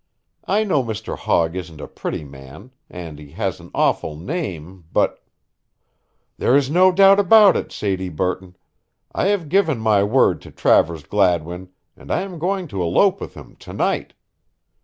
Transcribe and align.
I 0.47 0.63
know 0.63 0.83
Mr. 0.83 1.15
Hogg 1.15 1.55
isn't 1.55 1.79
a 1.79 1.87
pretty 1.87 2.23
man 2.23 2.71
and 2.89 3.19
he 3.19 3.33
has 3.33 3.59
an 3.59 3.69
awful 3.75 4.15
name, 4.15 4.85
but" 4.91 5.23
"There 6.39 6.55
is 6.57 6.71
no 6.71 6.91
but 6.91 7.19
about 7.19 7.55
it, 7.55 7.71
Sadie 7.71 8.09
Burton. 8.09 8.55
I 9.13 9.27
have 9.27 9.47
given 9.47 9.77
my 9.77 10.01
word 10.03 10.41
to 10.41 10.49
Travers 10.49 11.03
Gladwin 11.03 11.69
and 11.95 12.09
I 12.09 12.21
am 12.21 12.39
going 12.39 12.67
to 12.69 12.81
elope 12.81 13.21
with 13.21 13.35
him 13.35 13.55
to 13.57 13.73
night. 13.73 14.15